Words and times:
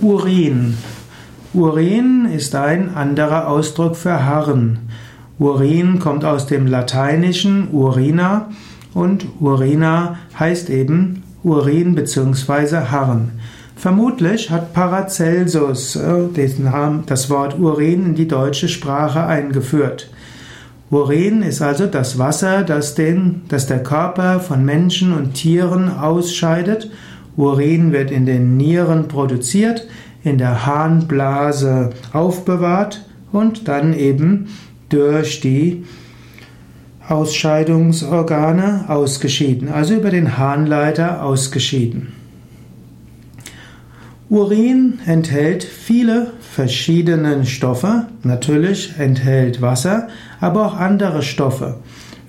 Urin. 0.00 0.78
Urin 1.52 2.24
ist 2.24 2.54
ein 2.54 2.94
anderer 2.94 3.48
Ausdruck 3.48 3.94
für 3.94 4.24
Harren. 4.24 4.78
Urin 5.38 5.98
kommt 6.00 6.24
aus 6.24 6.46
dem 6.46 6.66
lateinischen 6.66 7.68
urina 7.72 8.50
und 8.94 9.26
urina 9.38 10.16
heißt 10.38 10.70
eben 10.70 11.22
Urin 11.44 11.94
bzw. 11.94 12.88
Harren. 12.90 13.32
Vermutlich 13.76 14.50
hat 14.50 14.72
Paracelsus 14.72 15.96
äh, 15.96 16.28
das 17.06 17.30
Wort 17.30 17.58
Urin 17.58 18.06
in 18.06 18.14
die 18.14 18.28
deutsche 18.28 18.68
Sprache 18.68 19.26
eingeführt. 19.26 20.08
Urin 20.90 21.42
ist 21.42 21.62
also 21.62 21.86
das 21.86 22.18
Wasser, 22.18 22.62
das, 22.62 22.94
den, 22.94 23.42
das 23.48 23.66
der 23.66 23.82
Körper 23.82 24.40
von 24.40 24.64
Menschen 24.64 25.12
und 25.12 25.34
Tieren 25.34 25.88
ausscheidet. 25.88 26.90
Urin 27.36 27.92
wird 27.92 28.10
in 28.10 28.26
den 28.26 28.56
Nieren 28.56 29.08
produziert, 29.08 29.86
in 30.22 30.38
der 30.38 30.66
Harnblase 30.66 31.90
aufbewahrt 32.12 33.04
und 33.32 33.68
dann 33.68 33.94
eben 33.94 34.48
durch 34.88 35.40
die 35.40 35.84
Ausscheidungsorgane 37.08 38.84
ausgeschieden, 38.88 39.68
also 39.68 39.94
über 39.94 40.10
den 40.10 40.38
Harnleiter 40.38 41.24
ausgeschieden. 41.24 42.21
Urin 44.32 44.98
enthält 45.04 45.62
viele 45.62 46.28
verschiedene 46.40 47.44
Stoffe. 47.44 48.06
Natürlich 48.22 48.94
enthält 48.96 49.60
Wasser, 49.60 50.08
aber 50.40 50.64
auch 50.64 50.74
andere 50.74 51.22
Stoffe. 51.22 51.80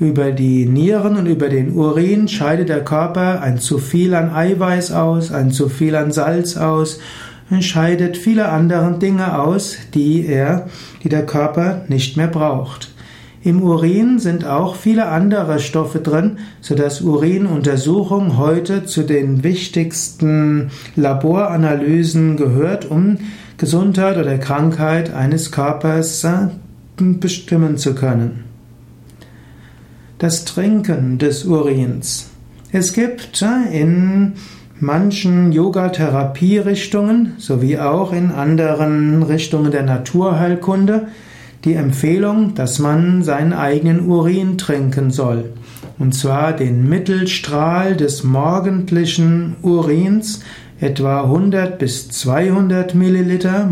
Über 0.01 0.33
die 0.33 0.65
Nieren 0.65 1.15
und 1.15 1.27
über 1.27 1.47
den 1.47 1.71
Urin 1.71 2.27
scheidet 2.27 2.67
der 2.67 2.83
Körper 2.83 3.39
ein 3.41 3.57
zu 3.57 3.77
viel 3.77 4.15
an 4.15 4.35
Eiweiß 4.35 4.91
aus, 4.91 5.31
ein 5.31 5.51
zu 5.51 5.69
viel 5.69 5.95
an 5.95 6.11
Salz 6.11 6.57
aus, 6.57 6.99
scheidet 7.61 8.17
viele 8.17 8.49
andere 8.49 8.99
Dinge 8.99 9.39
aus, 9.39 9.77
die 9.93 10.25
er, 10.25 10.67
die 11.05 11.09
der 11.09 11.25
Körper 11.25 11.85
nicht 11.87 12.17
mehr 12.17 12.27
braucht. 12.27 12.92
Im 13.43 13.61
Urin 13.61 14.19
sind 14.19 14.45
auch 14.45 14.77
viele 14.77 15.07
andere 15.07 15.59
Stoffe 15.59 15.99
drin, 15.99 16.37
sodass 16.61 17.01
Urinuntersuchung 17.01 18.37
heute 18.37 18.85
zu 18.85 19.03
den 19.03 19.43
wichtigsten 19.43 20.71
Laboranalysen 20.95 22.37
gehört, 22.37 22.89
um 22.89 23.17
Gesundheit 23.57 24.17
oder 24.17 24.37
Krankheit 24.37 25.13
eines 25.13 25.51
Körpers 25.51 26.23
äh, 26.23 26.47
bestimmen 26.97 27.77
zu 27.77 27.95
können. 27.95 28.45
Das 30.19 30.45
Trinken 30.45 31.17
des 31.17 31.43
Urins. 31.43 32.29
Es 32.71 32.93
gibt 32.93 33.41
äh, 33.41 33.81
in 33.81 34.33
manchen 34.79 35.51
Yoga-Therapie-Richtungen 35.51 37.33
sowie 37.39 37.77
auch 37.77 38.13
in 38.13 38.31
anderen 38.31 39.21
Richtungen 39.21 39.71
der 39.71 39.83
Naturheilkunde 39.83 41.07
die 41.65 41.75
Empfehlung, 41.75 42.55
dass 42.55 42.79
man 42.79 43.23
seinen 43.23 43.53
eigenen 43.53 44.07
Urin 44.07 44.57
trinken 44.57 45.11
soll. 45.11 45.53
Und 45.99 46.13
zwar 46.13 46.53
den 46.53 46.89
Mittelstrahl 46.89 47.95
des 47.95 48.23
morgendlichen 48.23 49.55
Urins, 49.61 50.41
etwa 50.79 51.23
100 51.23 51.79
bis 51.79 52.09
200 52.09 52.95
Milliliter. 52.95 53.69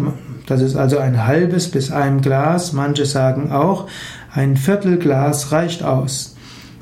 Das 0.48 0.62
ist 0.62 0.76
also 0.76 0.98
ein 0.98 1.26
halbes 1.26 1.70
bis 1.70 1.92
ein 1.92 2.22
Glas. 2.22 2.74
Manche 2.74 3.06
sagen 3.06 3.52
auch, 3.52 3.88
ein 4.34 4.56
Viertelglas 4.56 5.52
reicht 5.52 5.84
aus. 5.84 6.36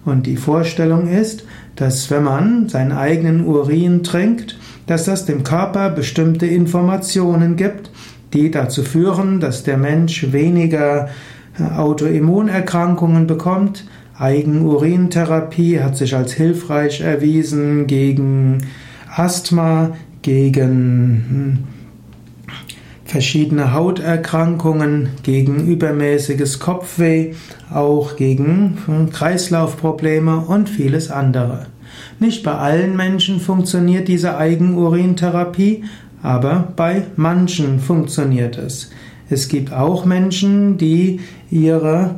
Und 0.06 0.28
die 0.28 0.38
Vorstellung 0.38 1.08
ist, 1.08 1.44
dass 1.76 2.12
wenn 2.12 2.24
man 2.24 2.70
seinen 2.70 2.92
eigenen 2.92 3.46
Urin 3.46 4.04
trinkt, 4.04 4.58
dass 4.86 5.06
das 5.06 5.26
dem 5.26 5.44
Körper 5.44 5.90
bestimmte 5.90 6.46
Informationen 6.46 7.56
gibt, 7.56 7.92
die 8.34 8.52
dazu 8.52 8.84
führen, 8.84 9.40
dass 9.40 9.64
der 9.64 9.78
Mensch 9.78 10.32
weniger 10.32 11.10
äh, 11.58 11.64
Autoimmunerkrankungen 11.78 13.28
bekommt. 13.28 13.86
Eigenurintherapie 14.18 15.80
hat 15.80 15.96
sich 15.96 16.16
als 16.16 16.34
hilfreich 16.34 17.02
erwiesen 17.02 17.88
gegen 17.88 18.68
Asthma, 19.16 19.92
gegen 20.22 21.26
hm, 21.30 21.58
verschiedene 23.06 23.74
Hauterkrankungen, 23.74 25.10
gegen 25.24 25.66
übermäßiges 25.66 26.60
Kopfweh, 26.60 27.34
auch 27.74 28.18
gegen 28.18 28.78
hm, 28.86 29.10
Kreislaufprobleme 29.10 30.42
und 30.42 30.70
vieles 30.70 31.10
andere. 31.10 31.68
Nicht 32.20 32.44
bei 32.44 32.54
allen 32.54 32.96
Menschen 32.96 33.40
funktioniert 33.40 34.08
diese 34.08 34.38
Eigenurintherapie, 34.38 35.84
aber 36.22 36.68
bei 36.76 37.04
manchen 37.16 37.80
funktioniert 37.80 38.58
es. 38.58 38.92
Es 39.30 39.48
gibt 39.48 39.72
auch 39.74 40.06
Menschen, 40.06 40.78
die 40.78 41.20
ihre 41.52 42.16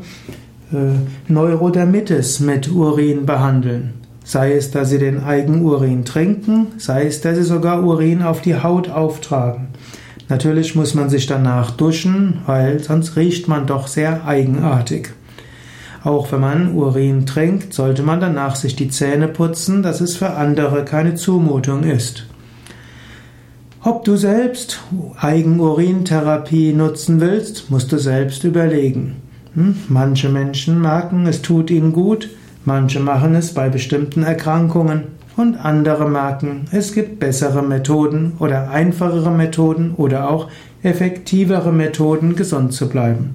äh, 0.71 1.31
Neurodermitis 1.31 2.39
mit 2.39 2.71
Urin 2.71 3.25
behandeln. 3.25 3.93
Sei 4.23 4.53
es, 4.53 4.71
dass 4.71 4.89
sie 4.89 4.99
den 4.99 5.23
Eigenurin 5.23 6.05
trinken, 6.05 6.67
sei 6.77 7.07
es, 7.07 7.21
dass 7.21 7.35
sie 7.35 7.43
sogar 7.43 7.83
Urin 7.83 8.21
auf 8.21 8.41
die 8.41 8.55
Haut 8.55 8.89
auftragen. 8.89 9.67
Natürlich 10.29 10.75
muss 10.75 10.93
man 10.93 11.09
sich 11.09 11.25
danach 11.25 11.71
duschen, 11.71 12.37
weil 12.45 12.79
sonst 12.79 13.17
riecht 13.17 13.49
man 13.49 13.67
doch 13.67 13.87
sehr 13.87 14.25
eigenartig. 14.25 15.09
Auch 16.03 16.31
wenn 16.31 16.39
man 16.39 16.73
Urin 16.73 17.25
trinkt, 17.25 17.73
sollte 17.73 18.01
man 18.01 18.21
danach 18.21 18.55
sich 18.55 18.75
die 18.75 18.89
Zähne 18.89 19.27
putzen, 19.27 19.83
dass 19.83 19.99
es 19.99 20.15
für 20.15 20.31
andere 20.31 20.85
keine 20.85 21.15
Zumutung 21.15 21.83
ist. 21.83 22.25
Ob 23.83 24.03
du 24.05 24.15
selbst 24.15 24.79
Eigenurintherapie 25.17 26.71
nutzen 26.71 27.19
willst, 27.19 27.71
musst 27.71 27.91
du 27.91 27.97
selbst 27.97 28.43
überlegen. 28.43 29.15
Hm? 29.55 29.75
Manche 29.89 30.29
Menschen 30.29 30.79
merken, 30.79 31.25
es 31.25 31.41
tut 31.41 31.71
ihnen 31.71 31.91
gut, 31.91 32.29
manche 32.63 32.99
machen 32.99 33.33
es 33.33 33.55
bei 33.55 33.69
bestimmten 33.69 34.21
Erkrankungen 34.21 35.05
und 35.35 35.55
andere 35.65 36.07
merken, 36.07 36.65
es 36.71 36.93
gibt 36.93 37.19
bessere 37.19 37.63
Methoden 37.63 38.33
oder 38.37 38.69
einfachere 38.69 39.31
Methoden 39.31 39.95
oder 39.97 40.29
auch 40.29 40.49
effektivere 40.83 41.71
Methoden, 41.71 42.35
gesund 42.35 42.73
zu 42.73 42.87
bleiben. 42.87 43.33